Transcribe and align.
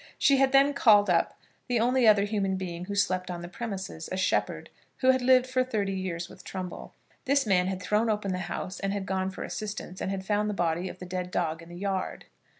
She 0.17 0.37
had 0.37 0.51
then 0.51 0.73
called 0.73 1.11
up 1.11 1.37
the 1.67 1.79
only 1.79 2.07
other 2.07 2.23
human 2.23 2.57
being 2.57 2.85
who 2.85 2.95
slept 2.95 3.29
on 3.29 3.43
the 3.43 3.47
premises, 3.47 4.09
a 4.11 4.17
shepherd, 4.17 4.71
who 5.01 5.11
had 5.11 5.21
lived 5.21 5.45
for 5.45 5.63
thirty 5.63 5.93
years 5.93 6.27
with 6.27 6.43
Trumbull. 6.43 6.95
This 7.25 7.45
man 7.45 7.67
had 7.67 7.83
thrown 7.83 8.09
open 8.09 8.31
the 8.31 8.39
house, 8.49 8.79
and 8.79 8.93
had 8.93 9.05
gone 9.05 9.29
for 9.29 9.43
assistance, 9.43 10.01
and 10.01 10.09
had 10.09 10.25
found 10.25 10.49
the 10.49 10.55
body 10.55 10.89
of 10.89 10.97
the 10.97 11.05
dead 11.05 11.29
dog 11.29 11.61
in 11.61 11.69
the 11.69 11.75
yard. 11.77 12.25